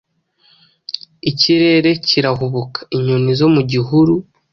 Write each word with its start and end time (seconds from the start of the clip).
Ikirere 1.29 1.89
kirahubuka, 2.05 2.79
Inyoni 2.95 3.31
zo 3.39 3.47
mu 3.53 3.61
gihuru, 3.71 4.13